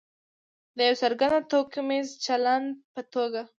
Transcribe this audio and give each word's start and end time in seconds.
د 0.77 0.79
یو 0.87 0.95
څرګند 1.01 1.47
توکمیز 1.51 2.07
چلند 2.25 2.67
په 2.93 3.01
توګه. 3.13 3.41